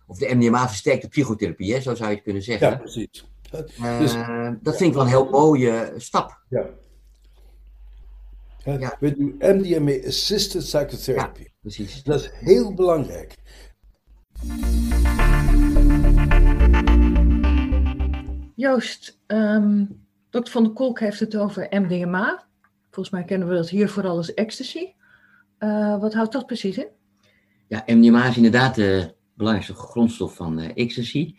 of 0.06 0.18
de 0.18 0.34
MDMA 0.34 0.68
versterkt 0.68 1.02
de 1.02 1.08
psychotherapie, 1.08 1.74
hè? 1.74 1.80
zo 1.80 1.94
zou 1.94 2.08
je 2.08 2.14
het 2.14 2.24
kunnen 2.24 2.42
zeggen. 2.42 2.70
Ja, 2.70 2.76
precies. 2.76 3.28
Uh, 3.80 3.98
Dus- 3.98 4.12
dat 4.62 4.76
vind 4.76 4.88
ik 4.88 4.94
wel 4.94 5.02
een 5.02 5.08
heel 5.08 5.30
mooie 5.30 5.94
stap. 5.96 6.42
Ja. 6.48 6.66
Ja. 8.64 8.96
We 9.00 9.16
doen 9.16 9.34
MDMA 9.38 10.06
Assisted 10.06 10.62
Psychotherapy. 10.62 11.46
Precies. 11.60 12.02
Dat 12.02 12.20
is 12.20 12.30
heel 12.32 12.74
belangrijk. 12.74 13.34
Joost, 18.58 19.18
ehm 19.26 19.84
dokter 20.30 20.52
Van 20.52 20.62
der 20.64 20.72
Kolk 20.72 21.00
heeft 21.00 21.20
het 21.20 21.36
over 21.36 21.66
MDMA. 21.70 22.46
Volgens 22.90 23.14
mij 23.14 23.24
kennen 23.24 23.48
we 23.48 23.54
dat 23.54 23.68
hier 23.68 23.88
vooral 23.88 24.16
als 24.16 24.34
ecstasy. 24.34 24.92
Eh, 25.58 26.00
wat 26.00 26.14
houdt 26.14 26.32
dat 26.32 26.46
precies 26.46 26.78
in? 26.78 26.86
Ja, 27.68 27.82
MDMA 27.86 28.26
is 28.26 28.36
inderdaad 28.36 28.74
de 28.74 29.14
belangrijkste 29.34 29.74
grondstof 29.74 30.36
van 30.36 30.58
eh, 30.58 30.70
ecstasy. 30.74 31.34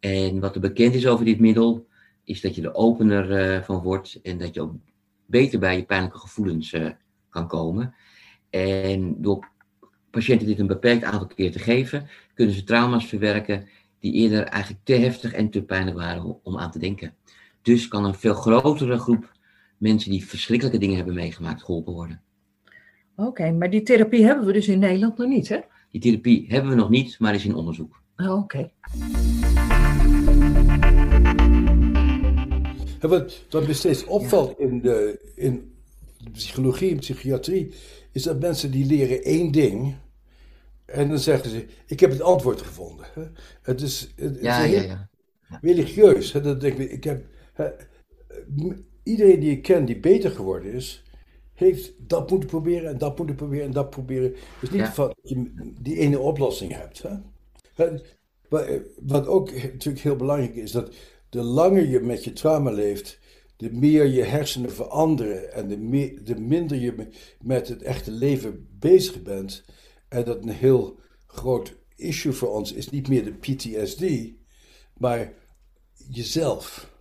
En 0.00 0.40
wat 0.40 0.54
er 0.54 0.60
bekend 0.60 0.94
is 0.94 1.06
over 1.06 1.24
dit 1.24 1.40
middel, 1.40 1.86
is 2.24 2.40
dat 2.40 2.54
je 2.54 2.62
er 2.62 2.74
opener 2.74 3.32
eh, 3.32 3.62
van 3.62 3.82
wordt 3.82 4.20
en 4.22 4.38
dat 4.38 4.54
je 4.54 4.60
ook 4.60 4.74
beter 5.26 5.58
bij 5.58 5.76
je 5.76 5.84
pijnlijke 5.84 6.18
gevoelens 6.18 6.76
kan 7.28 7.48
komen. 7.48 7.94
En 8.50 9.22
door 9.22 9.48
patiënten 10.10 10.46
dit 10.46 10.58
een 10.58 10.66
beperkt 10.66 11.04
aantal 11.04 11.26
keer 11.26 11.52
te 11.52 11.58
geven, 11.58 12.08
kunnen 12.34 12.54
ze 12.54 12.64
trauma's 12.64 13.06
verwerken 13.06 13.68
die 14.00 14.12
eerder 14.12 14.44
eigenlijk 14.44 14.84
te 14.84 14.94
heftig 14.94 15.32
en 15.32 15.50
te 15.50 15.62
pijnlijk 15.62 15.96
waren 15.96 16.44
om 16.44 16.58
aan 16.58 16.70
te 16.70 16.78
denken. 16.78 17.14
Dus 17.62 17.88
kan 17.88 18.04
een 18.04 18.14
veel 18.14 18.34
grotere 18.34 18.98
groep 18.98 19.32
mensen 19.78 20.10
die 20.10 20.26
verschrikkelijke 20.26 20.78
dingen 20.78 20.96
hebben 20.96 21.14
meegemaakt 21.14 21.62
geholpen 21.62 21.92
worden. 21.92 22.20
Oké, 23.16 23.50
maar 23.50 23.70
die 23.70 23.82
therapie 23.82 24.24
hebben 24.24 24.46
we 24.46 24.52
dus 24.52 24.68
in 24.68 24.78
Nederland 24.78 25.18
nog 25.18 25.28
niet, 25.28 25.48
hè? 25.48 25.60
Die 25.90 26.00
therapie 26.00 26.46
hebben 26.48 26.70
we 26.70 26.76
nog 26.76 26.90
niet, 26.90 27.18
maar 27.18 27.34
is 27.34 27.44
in 27.44 27.54
onderzoek. 27.54 28.00
Oh, 28.16 28.38
Oké. 28.38 28.70
Wat 33.00 33.66
me 33.66 33.72
steeds 33.72 34.04
opvalt 34.04 34.58
in, 34.58 34.80
de, 34.80 35.20
in 35.34 35.74
de 36.18 36.30
psychologie 36.30 36.90
en 36.90 36.98
psychiatrie, 36.98 37.74
is 38.12 38.22
dat 38.22 38.40
mensen 38.40 38.70
die 38.70 38.86
leren 38.86 39.22
één 39.22 39.52
ding. 39.52 39.94
En 40.86 41.08
dan 41.08 41.18
zeggen 41.18 41.50
ze, 41.50 41.66
ik 41.86 42.00
heb 42.00 42.10
het 42.10 42.20
antwoord 42.20 42.62
gevonden. 42.62 43.06
hè. 43.14 43.22
Het 43.62 43.80
is, 43.80 44.12
het 44.16 44.36
is 44.36 44.42
Ja, 44.42 44.64
ja, 44.64 44.82
ja. 44.82 45.08
religieus. 45.60 46.32
hè. 46.32 46.40
Dat 46.40 46.60
denk 46.60 46.78
ik, 46.78 46.90
ik 46.90 47.04
heb, 47.04 47.24
hè, 47.52 47.68
iedereen 49.02 49.40
die 49.40 49.50
ik 49.50 49.62
ken 49.62 49.84
die 49.84 50.00
beter 50.00 50.30
geworden 50.30 50.72
is, 50.72 51.02
heeft 51.54 51.92
dat 51.98 52.30
moeten 52.30 52.48
proberen 52.48 52.90
en 52.90 52.98
dat 52.98 53.16
moeten 53.18 53.36
proberen 53.36 53.64
en 53.64 53.72
dat 53.72 53.90
proberen. 53.90 54.30
Het 54.32 54.62
is 54.62 54.70
niet 54.70 54.86
van 54.88 55.06
dat 55.06 55.16
je 55.22 55.50
die 55.80 55.98
ene 55.98 56.18
oplossing 56.18 56.72
hebt. 56.72 57.02
Hè? 57.02 57.14
Hè, 57.74 57.98
Wat, 59.00 59.26
ook 59.26 59.52
natuurlijk 59.52 60.04
heel 60.04 60.16
belangrijk 60.16 60.54
is, 60.54 60.70
dat 60.70 60.94
de 61.28 61.42
langer 61.42 61.86
je 61.88 62.00
met 62.00 62.24
je 62.24 62.32
trauma 62.32 62.70
leeft, 62.70 63.18
de 63.56 63.72
meer 63.72 64.06
je 64.06 64.22
hersenen 64.22 64.72
veranderen 64.72 65.52
en 65.52 65.68
de, 65.68 65.76
meer, 65.78 66.24
de 66.24 66.40
minder 66.40 66.78
je 66.78 66.92
me- 66.96 67.08
met 67.42 67.68
het 67.68 67.82
echte 67.82 68.10
leven 68.10 68.66
bezig 68.78 69.22
bent. 69.22 69.64
En 70.08 70.24
dat 70.24 70.42
een 70.42 70.48
heel 70.48 70.98
groot 71.26 71.76
issue 71.96 72.32
voor 72.32 72.48
ons 72.54 72.72
is 72.72 72.90
niet 72.90 73.08
meer 73.08 73.24
de 73.24 73.32
PTSD, 73.32 74.04
maar 74.96 75.32
jezelf. 76.08 76.94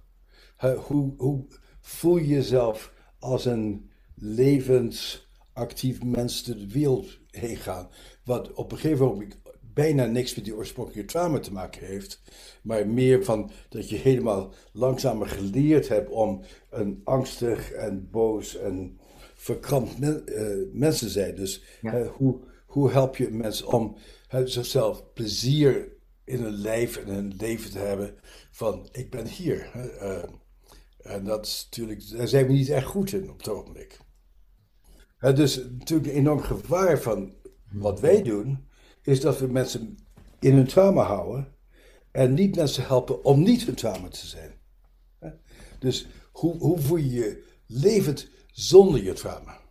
Hoe, 0.88 1.14
hoe 1.18 1.46
voel 1.82 2.18
je 2.18 2.28
jezelf 2.28 2.94
als 3.20 3.46
een 3.46 3.90
levensactief 4.16 6.04
mens 6.04 6.44
de 6.44 6.68
wereld 6.68 7.20
heen 7.30 7.58
gaan? 7.58 7.90
Wat 8.24 8.54
op 8.54 8.72
een 8.72 8.78
gegeven 8.78 9.06
moment 9.06 9.38
bijna 9.74 10.06
niks 10.06 10.36
met 10.36 10.46
die 10.46 10.56
oorspronkelijke 10.56 11.12
trauma 11.12 11.40
te 11.40 11.54
maken 11.54 11.86
heeft, 11.86 12.22
maar 12.64 12.88
meer 12.88 13.24
van 13.24 13.52
dat 13.70 13.90
je 13.90 13.96
helemaal 13.96 14.54
langzamer 14.72 15.28
geleerd 15.28 15.88
hebt 15.88 16.10
om 16.10 16.42
een 16.70 17.02
angstig 17.04 17.72
en 17.72 18.10
boos 18.12 18.58
en 18.58 19.00
verkrampt 19.36 20.00
men, 20.00 20.28
eh, 20.28 20.46
mens 20.74 21.00
te 21.00 21.10
zijn. 21.10 21.36
Dus 21.36 21.64
Ja. 21.82 22.04
hoe, 22.04 22.40
hoe 22.76 22.92
help 22.92 23.16
je 23.16 23.28
een 23.28 23.38
mens 23.38 23.62
om 23.64 23.98
zichzelf 24.44 25.14
plezier 25.14 25.96
in 26.24 26.44
een 26.44 26.54
lijf 26.54 26.98
en 26.98 27.08
een 27.08 27.34
leven 27.38 27.72
te 27.72 27.80
hebben 27.80 28.16
van 28.52 28.90
ik 28.92 29.10
ben 29.12 29.28
hier. 29.28 29.72
eh, 30.00 30.24
en 30.98 31.24
dat 31.24 31.46
is 31.46 31.68
natuurlijk, 31.70 32.10
daar 32.10 32.28
zijn 32.28 32.48
we 32.48 32.54
niet 32.54 32.70
echt 32.70 32.86
goed 32.86 33.12
in 33.12 33.30
op 33.30 33.38
het 33.38 33.48
ogenblik. 33.50 34.00
Dus 35.20 35.56
natuurlijk 35.58 36.10
een 36.10 36.16
enorm 36.16 36.42
gevaar 36.42 37.02
van 37.02 37.34
wat 37.72 38.00
wij 38.00 38.24
doen, 38.24 38.68
is 39.02 39.22
dat 39.22 39.40
we 39.40 39.48
mensen 39.48 39.98
in 40.40 40.54
hun 40.54 40.68
trauma 40.68 41.04
houden 41.04 41.56
en 42.12 42.34
niet 42.34 42.56
mensen 42.56 42.86
helpen 42.86 43.24
om 43.24 43.44
niet 43.44 43.64
hun 43.64 43.76
trauma 43.76 44.08
te 44.08 44.28
zijn. 44.28 44.60
Dus 45.80 46.08
hoe, 46.32 46.58
hoe 46.58 46.80
voel 46.80 46.98
je 46.98 47.14
je 47.14 47.44
levend 47.66 48.30
zonder 48.52 49.04
je 49.04 49.14
trauma? 49.14 49.65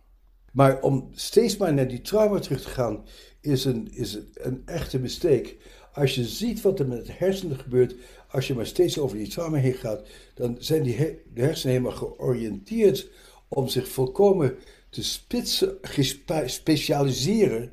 Maar 0.55 0.81
om 0.81 1.09
steeds 1.11 1.57
maar 1.57 1.73
naar 1.73 1.87
die 1.87 2.01
trauma 2.01 2.39
terug 2.39 2.61
te 2.61 2.69
gaan, 2.69 3.05
is 3.41 3.65
een, 3.65 3.93
is 3.93 4.19
een, 4.33 4.61
echte 4.65 4.99
mistake. 4.99 5.57
Als 5.93 6.15
je 6.15 6.25
ziet 6.25 6.61
wat 6.61 6.79
er 6.79 6.87
met 6.87 7.05
de 7.05 7.11
hersenen 7.11 7.59
gebeurt, 7.59 7.95
als 8.29 8.47
je 8.47 8.53
maar 8.53 8.65
steeds 8.65 8.99
over 8.99 9.17
die 9.17 9.27
trauma 9.27 9.57
heen 9.57 9.73
gaat, 9.73 10.07
dan 10.33 10.55
zijn 10.59 10.83
die 10.83 10.97
de 11.33 11.41
hersenen 11.41 11.75
helemaal 11.75 11.97
georiënteerd 11.97 13.09
om 13.47 13.67
zich 13.67 13.87
volkomen 13.87 14.57
te 14.89 15.03
spitsen, 15.03 15.77
gespe- 15.81 16.47
specialiseren 16.47 17.71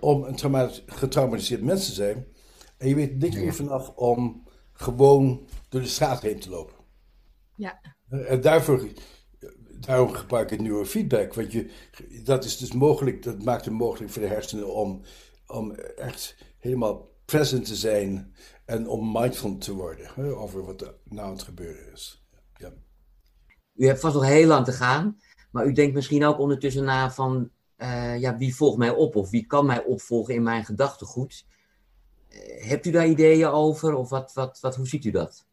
om 0.00 0.24
een 0.24 0.36
trauma- 0.36 0.70
getraumatiseerd 0.86 1.62
mens 1.62 1.86
te 1.86 1.92
zijn. 1.92 2.26
En 2.76 2.88
je 2.88 2.94
weet 2.94 3.18
niks 3.18 3.36
meer 3.36 3.54
vanaf 3.54 3.88
om 3.88 4.48
gewoon 4.72 5.46
door 5.68 5.80
de 5.80 5.86
straat 5.86 6.22
heen 6.22 6.38
te 6.40 6.50
lopen. 6.50 6.76
Ja. 7.56 7.80
En 8.08 8.40
daarvoor, 8.40 8.88
daarom 9.80 10.12
gebruik 10.12 10.50
ik 10.50 10.60
neurofeedback. 10.60 11.34
Want 11.34 11.52
je, 11.52 11.70
dat 12.24 12.44
is 12.44 12.56
dus 12.56 12.72
mogelijk, 12.72 13.22
dat 13.22 13.44
maakt 13.44 13.64
het 13.64 13.74
mogelijk 13.74 14.12
voor 14.12 14.22
de 14.22 14.28
hersenen 14.28 14.74
om, 14.74 15.02
om 15.46 15.74
echt 15.96 16.36
helemaal 16.58 17.08
present 17.24 17.64
te 17.64 17.76
zijn 17.76 18.34
en 18.64 18.88
om 18.88 19.12
mindful 19.12 19.58
te 19.58 19.74
worden 19.74 20.10
hè, 20.14 20.36
over 20.36 20.64
wat 20.64 20.80
er 20.80 20.94
nou 21.04 21.26
aan 21.26 21.32
het 21.32 21.42
gebeuren 21.42 21.92
is. 21.92 22.24
Ja. 22.56 22.72
U 23.74 23.86
hebt 23.86 24.00
vast 24.00 24.14
nog 24.14 24.24
heel 24.24 24.46
lang 24.46 24.64
te 24.64 24.72
gaan, 24.72 25.20
maar 25.50 25.66
u 25.66 25.72
denkt 25.72 25.94
misschien 25.94 26.24
ook 26.24 26.38
ondertussen 26.38 26.84
na 26.84 27.12
van, 27.12 27.50
eh, 27.76 28.20
ja, 28.20 28.36
wie 28.36 28.54
volgt 28.56 28.78
mij 28.78 28.90
op 28.90 29.16
of 29.16 29.30
wie 29.30 29.46
kan 29.46 29.66
mij 29.66 29.84
opvolgen 29.84 30.34
in 30.34 30.42
mijn 30.42 30.64
gedachtegoed? 30.64 31.46
Eh, 32.28 32.68
hebt 32.68 32.86
u 32.86 32.90
daar 32.90 33.08
ideeën 33.08 33.48
over 33.48 33.94
of 33.94 34.08
wat, 34.08 34.32
wat, 34.32 34.58
wat, 34.60 34.76
hoe 34.76 34.88
ziet 34.88 35.04
u 35.04 35.10
dat? 35.10 35.44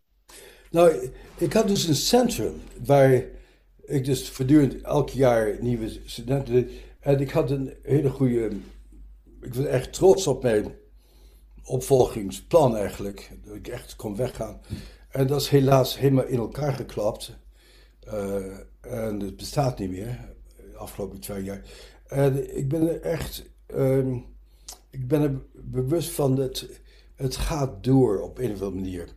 Nou, 0.71 1.11
ik 1.37 1.53
had 1.53 1.67
dus 1.67 1.87
een 1.87 1.95
centrum 1.95 2.61
waar 2.85 3.23
ik 3.87 4.05
dus 4.05 4.29
voortdurend 4.29 4.81
elk 4.81 5.09
jaar 5.09 5.57
nieuwe 5.59 5.99
studenten. 6.05 6.69
En 6.99 7.19
ik 7.19 7.29
had 7.29 7.51
een 7.51 7.73
hele 7.81 8.09
goede. 8.09 8.51
Ik 9.41 9.53
was 9.53 9.65
echt 9.65 9.93
trots 9.93 10.27
op 10.27 10.43
mijn 10.43 10.75
opvolgingsplan 11.63 12.75
eigenlijk. 12.75 13.31
Dat 13.45 13.55
ik 13.55 13.67
echt 13.67 13.95
kon 13.95 14.15
weggaan. 14.15 14.61
En 15.09 15.27
dat 15.27 15.41
is 15.41 15.47
helaas 15.47 15.97
helemaal 15.97 16.25
in 16.25 16.37
elkaar 16.37 16.73
geklapt. 16.73 17.37
Eh, 17.99 18.35
en 18.81 19.19
het 19.19 19.35
bestaat 19.35 19.79
niet 19.79 19.89
meer, 19.89 20.33
de 20.71 20.77
afgelopen 20.77 21.19
twee 21.19 21.43
jaar. 21.43 21.61
En 22.07 22.57
ik 22.57 22.67
ben 22.67 22.89
er 22.89 23.01
echt. 23.01 23.49
ehm, 23.65 24.17
ik 24.89 25.07
ben 25.07 25.21
er 25.21 25.41
bewust 25.53 26.09
van 26.09 26.35
dat 26.35 26.65
het 27.15 27.35
gaat 27.35 27.83
door 27.83 28.21
op 28.21 28.37
een 28.37 28.51
of 28.51 28.61
andere 28.61 28.81
manier. 28.81 29.09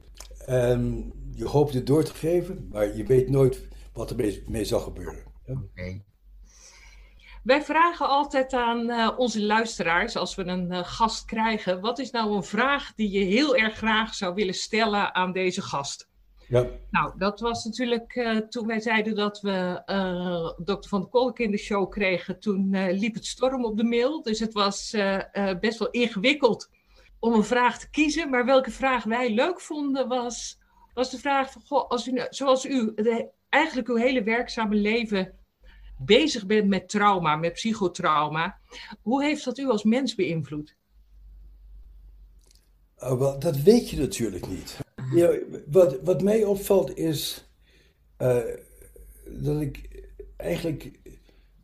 En 0.47 1.13
je 1.35 1.45
hoopt 1.45 1.75
het 1.75 1.87
door 1.87 2.05
te 2.05 2.15
geven, 2.15 2.69
maar 2.71 2.97
je 2.97 3.05
weet 3.05 3.31
nooit 3.31 3.61
wat 3.93 4.11
er 4.11 4.43
mee, 4.47 4.65
zal 4.65 4.81
gebeuren. 4.81 5.25
Oké. 5.47 6.03
Wij 7.43 7.63
vragen 7.63 8.09
altijd 8.09 8.53
aan 8.53 8.91
eh, 8.91 9.11
onze 9.17 9.43
luisteraars, 9.43 10.17
als 10.17 10.35
we 10.35 10.45
een 10.45 10.73
eh, 10.73 10.85
gast 10.85 11.25
krijgen, 11.25 11.81
wat 11.81 11.99
is 11.99 12.11
nou 12.11 12.35
een 12.37 12.43
vraag 12.43 12.95
die 12.95 13.11
je 13.11 13.25
heel 13.25 13.57
erg 13.57 13.77
graag 13.77 14.15
zou 14.15 14.35
willen 14.35 14.55
stellen 14.55 15.15
aan 15.15 15.33
deze 15.33 15.63
gast? 15.63 16.09
Ja, 16.49 16.67
Nou, 16.91 17.13
dat 17.19 17.41
was 17.41 17.65
natuurlijk 17.65 18.15
eh, 18.15 18.37
toen 18.37 18.67
wij 18.67 18.81
zeiden 18.81 19.15
dat 19.15 19.41
we 19.41 19.83
dokter 20.65 20.91
Van 20.91 21.01
der 21.01 21.11
Kolk 21.11 21.39
in 21.39 21.51
de 21.51 21.57
show 21.59 21.91
kregen. 21.91 22.41
Toen 22.41 22.91
liep 22.93 23.15
het 23.15 23.27
storm 23.27 23.65
op 23.65 23.77
de 23.77 23.85
mail. 23.85 24.23
Dus 24.23 24.41
het 24.41 24.53
was 24.53 24.97
best 25.61 25.79
wel 25.79 25.91
ingewikkeld 25.91 26.71
om 27.19 27.33
een 27.33 27.45
vraag 27.45 27.79
te 27.79 27.91
kiezen. 27.91 28.31
Maar 28.31 28.45
welke 28.45 28.71
vraag 28.71 29.05
wij 29.05 29.35
leuk 29.35 29.61
vonden 29.61 30.09
was, 30.09 30.59
was 30.95 31.11
de 31.11 31.19
vraag 31.19 31.53
van... 31.53 31.63
Goh, 31.67 31.89
als 31.89 32.07
u, 32.07 32.13
nou- 32.13 32.29
zoals 32.31 32.65
u 32.67 32.93
de- 32.95 33.29
eigenlijk 33.51 33.89
uw 33.89 33.97
hele 33.97 34.23
werkzame 34.23 34.75
leven 34.75 35.33
bezig 35.99 36.47
bent 36.47 36.69
met 36.69 36.89
trauma, 36.89 37.37
met 37.37 37.53
psychotrauma. 37.53 38.59
Hoe 39.03 39.25
heeft 39.25 39.45
dat 39.45 39.59
u 39.59 39.67
als 39.69 39.85
mens 39.85 40.15
beïnvloed? 40.15 40.77
Uh, 43.03 43.19
wel, 43.19 43.39
dat 43.39 43.57
weet 43.57 43.91
je 43.91 43.97
natuurlijk 43.99 44.47
niet. 44.49 44.79
Ja, 45.15 45.39
wat, 45.67 46.01
wat 46.03 46.23
mij 46.23 46.45
opvalt 46.45 46.97
is 46.97 47.49
eh, 48.17 48.39
dat 49.27 49.61
ik 49.61 50.05
eigenlijk. 50.37 50.91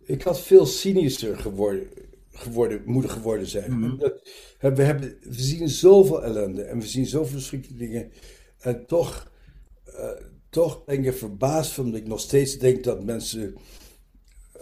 Ik 0.04 0.22
had 0.22 0.40
veel 0.40 0.66
cynischer 0.66 1.38
geworden, 1.38 1.88
geworden, 2.32 2.82
moeder 2.84 3.10
geworden 3.10 3.46
zijn. 3.46 3.78
Mhm. 3.78 3.96
Dat- 3.96 4.22
we, 4.60 4.82
hebben, 4.82 5.18
we 5.22 5.42
zien 5.42 5.68
zoveel 5.68 6.24
ellende 6.24 6.62
en 6.62 6.78
we 6.80 6.86
zien 6.86 7.06
zoveel 7.06 7.32
verschrikkelijke 7.32 7.84
dingen. 7.84 8.12
En 8.58 8.86
toch, 8.86 9.32
eh, 9.84 10.10
toch 10.56 10.84
ben 10.84 10.98
ik 10.98 11.06
er 11.06 11.14
verbaasd 11.14 11.72
van 11.72 11.90
dat 11.90 12.00
ik 12.00 12.06
nog 12.06 12.20
steeds 12.20 12.58
denk 12.58 12.84
dat 12.84 13.04
mensen 13.04 13.56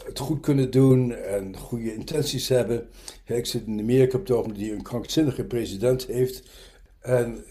het 0.04 0.18
goed 0.18 0.40
kunnen 0.40 0.70
doen 0.70 1.12
en 1.12 1.56
goede 1.56 1.94
intenties 1.94 2.48
hebben. 2.48 2.88
Ik 3.26 3.46
zit 3.46 3.66
in 3.66 3.80
Amerika 3.80 4.16
op 4.16 4.26
het 4.26 4.36
ogenblik 4.36 4.58
die 4.58 4.72
een 4.72 4.82
krankzinnige 4.82 5.44
president 5.44 6.06
heeft. 6.06 6.42
En 7.00 7.44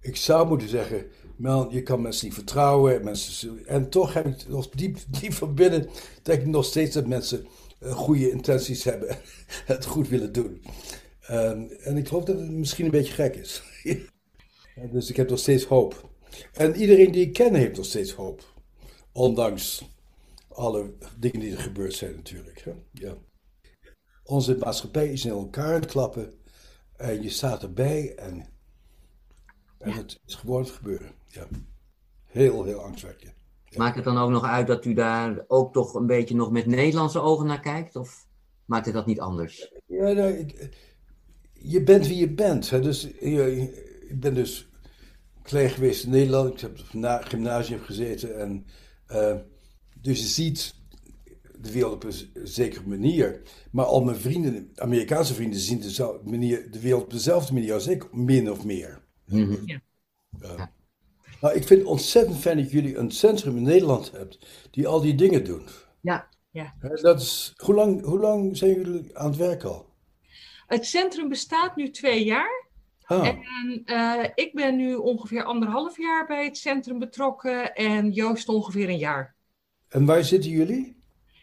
ik 0.00 0.16
zou 0.16 0.48
moeten 0.48 0.68
zeggen, 0.68 1.06
man, 1.36 1.68
je 1.70 1.82
kan 1.82 2.02
mensen 2.02 2.26
niet 2.26 2.34
vertrouwen. 2.34 3.04
Mensen, 3.04 3.66
en 3.66 3.90
toch 3.90 4.14
heb 4.14 4.26
ik 4.26 4.48
nog 4.48 4.68
diep, 4.68 4.98
diep 5.20 5.32
van 5.32 5.54
binnen, 5.54 5.88
denk 6.22 6.40
ik 6.40 6.46
nog 6.46 6.64
steeds 6.64 6.94
dat 6.94 7.06
mensen 7.06 7.46
eh, 7.78 7.92
goede 7.92 8.30
intenties 8.30 8.84
hebben 8.84 9.08
en 9.66 9.74
het 9.74 9.84
goed 9.84 10.08
willen 10.08 10.32
doen. 10.32 10.62
En, 11.20 11.80
en 11.80 11.96
ik 11.96 12.08
geloof 12.08 12.24
dat 12.24 12.38
het 12.38 12.50
misschien 12.50 12.84
een 12.84 12.90
beetje 12.90 13.12
gek 13.12 13.36
is. 13.36 13.62
Dus 14.92 15.10
ik 15.10 15.16
heb 15.16 15.28
nog 15.30 15.38
steeds 15.38 15.64
hoop. 15.64 16.08
En 16.52 16.76
iedereen 16.76 17.12
die 17.12 17.26
ik 17.26 17.32
ken 17.32 17.54
heeft 17.54 17.76
nog 17.76 17.84
steeds 17.86 18.12
hoop. 18.12 18.54
Ondanks 19.12 19.84
alle 20.48 20.92
dingen 21.18 21.40
die 21.40 21.52
er 21.52 21.58
gebeurd 21.58 21.94
zijn 21.94 22.14
natuurlijk. 22.14 22.60
Hè? 22.64 22.72
Ja. 22.92 23.14
Onze 24.24 24.56
maatschappij 24.58 25.12
is 25.12 25.24
in 25.24 25.30
elkaar 25.30 25.74
aan 25.74 25.80
het 25.80 25.90
klappen. 25.90 26.32
En 26.96 27.22
je 27.22 27.30
staat 27.30 27.62
erbij 27.62 28.14
en, 28.16 28.46
en 29.78 29.92
het 29.92 30.20
is 30.26 30.34
gewoon 30.34 30.60
het 30.62 30.70
gebeuren. 30.70 31.12
Ja. 31.26 31.46
Heel, 32.24 32.64
heel 32.64 32.80
angstwekkend. 32.80 33.32
Maakt 33.76 33.94
het 33.96 34.04
dan 34.04 34.18
ook 34.18 34.30
nog 34.30 34.44
uit 34.44 34.66
dat 34.66 34.84
u 34.84 34.94
daar 34.94 35.44
ook 35.46 35.72
toch 35.72 35.94
een 35.94 36.06
beetje 36.06 36.34
nog 36.34 36.50
met 36.50 36.66
Nederlandse 36.66 37.20
ogen 37.20 37.46
naar 37.46 37.60
kijkt? 37.60 37.96
Of 37.96 38.26
maakt 38.64 38.84
het 38.84 38.94
dat 38.94 39.06
niet 39.06 39.20
anders? 39.20 39.72
Ja, 39.86 40.12
nou, 40.12 40.46
je 41.52 41.82
bent 41.82 42.06
wie 42.06 42.16
je 42.16 42.30
bent. 42.30 42.70
Hè? 42.70 42.80
Dus, 42.80 43.02
je- 43.02 44.06
ik 44.08 44.20
ben 44.20 44.34
dus 44.34 44.67
klein 45.48 45.70
geweest 45.70 46.04
in 46.04 46.10
Nederland. 46.10 46.54
Ik 46.54 46.60
heb 46.60 46.78
op 46.78 47.24
gymnasium 47.24 47.80
gezeten. 47.80 48.38
En, 48.38 48.66
eh, 49.06 49.36
dus 50.00 50.20
je 50.20 50.26
ziet 50.26 50.74
de 51.60 51.72
wereld 51.72 51.92
op 51.92 52.04
een 52.04 52.30
zekere 52.44 52.86
manier. 52.86 53.42
Maar 53.70 53.84
al 53.84 54.04
mijn 54.04 54.16
vrienden, 54.16 54.70
Amerikaanse 54.74 55.34
vrienden, 55.34 55.60
zien 55.60 55.80
dezelfde 55.80 56.30
manier, 56.30 56.70
de 56.70 56.80
wereld 56.80 57.02
op 57.02 57.10
dezelfde 57.10 57.52
manier 57.52 57.72
als 57.72 57.86
ik, 57.86 58.12
min 58.12 58.50
of 58.50 58.64
meer. 58.64 59.02
Mhm. 59.26 59.78
Nou, 61.40 61.54
ik 61.54 61.66
vind 61.66 61.80
het 61.80 61.88
ontzettend 61.88 62.38
fijn 62.38 62.56
dat 62.56 62.70
jullie 62.70 62.96
een 62.96 63.10
centrum 63.10 63.56
in 63.56 63.62
Nederland 63.62 64.10
hebt 64.10 64.38
die 64.70 64.86
al 64.86 65.00
die 65.00 65.14
dingen 65.14 65.44
doen. 65.44 65.66
Ja, 66.00 66.28
Hè, 66.78 66.94
Dat 66.94 67.20
is, 67.20 67.54
hoe, 67.56 67.74
lang, 67.74 68.04
hoe 68.04 68.18
lang 68.18 68.56
zijn 68.56 68.74
jullie 68.74 69.18
aan 69.18 69.26
het 69.26 69.36
werk 69.36 69.62
al? 69.62 69.86
Het 70.66 70.86
centrum 70.86 71.28
bestaat 71.28 71.76
nu 71.76 71.90
twee 71.90 72.24
jaar. 72.24 72.67
Ah, 73.08 73.26
En 73.26 73.82
eh, 73.84 74.24
ik 74.34 74.54
ben 74.54 74.76
nu 74.76 74.94
ongeveer 74.94 75.44
anderhalf 75.44 75.98
jaar 75.98 76.26
bij 76.26 76.44
het 76.44 76.56
centrum 76.56 76.98
betrokken 76.98 77.74
en 77.74 78.10
Joost 78.10 78.48
ongeveer 78.48 78.88
een 78.88 78.98
jaar. 78.98 79.34
en 79.88 80.04
waar 80.04 80.24
zitten 80.24 80.50
jullie? 80.50 80.96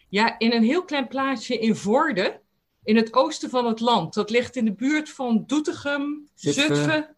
Ja, 0.08 0.38
in 0.38 0.52
een 0.52 0.62
heel 0.62 0.84
klein 0.84 1.08
plaatsje 1.08 1.58
in 1.58 1.76
Voorde, 1.76 2.40
in 2.84 2.96
het 2.96 3.14
oosten 3.14 3.50
van 3.50 3.66
het 3.66 3.80
land. 3.80 4.14
Dat 4.14 4.30
ligt 4.30 4.56
in 4.56 4.64
de 4.64 4.72
buurt 4.74 5.10
van 5.10 5.44
Doetinchem, 5.46 6.28
Zutphen. 6.34 6.76
Zutphen, 6.76 7.16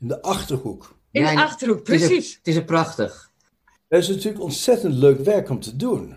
In 0.00 0.08
de 0.08 0.22
Achterhoek. 0.22 0.96
in 1.10 1.22
de 1.24 1.36
Achterhoek, 1.36 1.78
Het 1.78 1.88
is, 1.88 2.02
er, 2.02 2.08
precies. 2.08 2.34
het 2.36 2.46
is 2.46 2.56
er 2.56 2.64
prachtig. 2.64 3.32
Het 3.88 4.02
is 4.02 4.08
natuurlijk 4.08 4.42
ontzettend 4.42 4.94
leuk 4.94 5.18
werk 5.20 5.48
om 5.50 5.60
te 5.60 5.76
doen. 5.76 6.16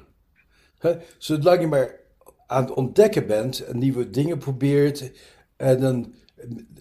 Hè, 0.77 0.95
Zolang 1.17 1.61
je 1.61 1.67
maar 1.67 1.99
aan 2.47 2.63
het 2.63 2.73
ontdekken 2.73 3.27
bent 3.27 3.59
en 3.59 3.77
nieuwe 3.77 4.09
dingen 4.09 4.37
probeert. 4.37 5.11
En 5.57 5.79
dan, 5.79 6.13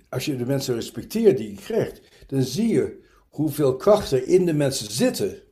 als 0.08 0.24
je 0.24 0.36
de 0.36 0.46
mensen 0.46 0.74
respecteert 0.74 1.36
die 1.36 1.50
je 1.50 1.60
krijgt, 1.60 2.00
dan 2.26 2.42
zie 2.42 2.68
je 2.68 3.02
hoeveel 3.28 3.76
kracht 3.76 4.10
er 4.10 4.28
in 4.28 4.46
de 4.46 4.52
mensen 4.54 4.90
zitten 4.92 5.42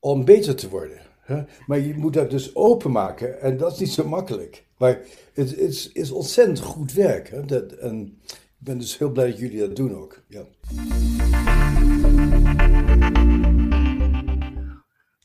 om 0.00 0.24
beter 0.24 0.56
te 0.56 0.68
worden. 0.68 1.00
hè. 1.20 1.42
Maar 1.66 1.78
je 1.78 1.94
moet 1.94 2.12
dat 2.12 2.30
dus 2.30 2.54
openmaken 2.54 3.40
en 3.40 3.56
dat 3.56 3.72
is 3.72 3.78
niet 3.78 3.90
zo 3.92 4.08
makkelijk. 4.08 4.66
Maar 4.76 5.00
het, 5.32 5.50
het 5.50 5.58
is, 5.58 5.92
is 5.92 6.10
ontzettend 6.10 6.58
goed 6.58 6.92
werk. 6.92 7.28
Hè. 7.28 7.44
Dat, 7.44 7.72
en 7.72 8.18
ik 8.26 8.64
ben 8.64 8.78
dus 8.78 8.98
heel 8.98 9.10
blij 9.10 9.30
dat 9.30 9.38
jullie 9.38 9.60
dat 9.60 9.76
doen 9.76 9.96
ook. 9.96 10.22
Ja. 10.28 10.44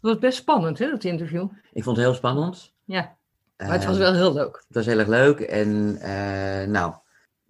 Dat 0.02 0.12
was 0.12 0.20
best 0.20 0.38
spannend, 0.38 0.80
hè, 0.80 0.90
dat 0.90 1.04
interview. 1.04 1.48
Ik 1.74 1.84
vond 1.84 1.98
het 1.98 2.06
heel 2.06 2.16
spannend. 2.16 2.74
Ja, 2.86 3.18
maar 3.58 3.72
het 3.72 3.86
was 3.86 3.98
wel 3.98 4.14
heel 4.14 4.34
leuk. 4.34 4.64
Het 4.68 4.76
was 4.76 4.86
heel 4.86 5.00
erg 5.00 5.08
leuk. 5.08 5.40
En 5.40 5.98
eh, 6.02 6.68
nou, 6.68 6.94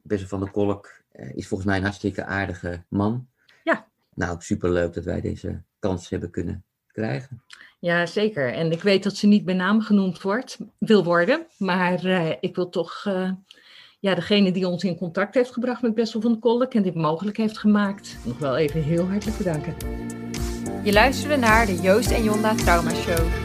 Bessel 0.03 0.27
van 0.27 0.39
der 0.39 0.51
Kolk 0.51 1.01
eh, 1.11 1.35
is 1.35 1.47
volgens 1.47 1.69
mij 1.69 1.77
een 1.77 1.83
hartstikke 1.83 2.25
aardige 2.25 2.83
man. 2.87 3.27
Ja. 3.63 3.87
Nou, 4.13 4.35
superleuk 4.41 4.93
dat 4.93 5.03
wij 5.03 5.21
deze 5.21 5.61
kans 5.79 6.09
hebben 6.09 6.29
kunnen 6.29 6.63
krijgen. 6.87 7.43
Ja, 7.79 8.05
zeker. 8.05 8.53
En 8.53 8.71
ik 8.71 8.81
weet 8.81 9.03
dat 9.03 9.15
ze 9.15 9.27
niet 9.27 9.45
bij 9.45 9.53
naam 9.53 9.81
genoemd 9.81 10.21
wordt, 10.21 10.57
wil 10.77 11.03
worden. 11.03 11.45
Maar 11.57 12.05
eh, 12.05 12.29
ik 12.39 12.55
wil 12.55 12.69
toch 12.69 13.03
eh, 13.07 13.31
ja, 13.99 14.15
degene 14.15 14.51
die 14.51 14.67
ons 14.67 14.83
in 14.83 14.97
contact 14.97 15.33
heeft 15.33 15.51
gebracht 15.51 15.81
met 15.81 15.95
Bessel 15.95 16.21
van 16.21 16.31
der 16.31 16.39
Kolk 16.39 16.73
en 16.73 16.83
dit 16.83 16.95
mogelijk 16.95 17.37
heeft 17.37 17.57
gemaakt, 17.57 18.17
nog 18.25 18.37
wel 18.37 18.57
even 18.57 18.83
heel 18.83 19.07
hartelijk 19.07 19.37
bedanken. 19.37 19.75
Je 20.83 20.93
luisterde 20.93 21.35
naar 21.35 21.65
de 21.65 21.81
Joost 21.81 22.11
en 22.11 22.23
Jonda 22.23 22.55
Trauma 22.55 22.93
Show. 22.93 23.42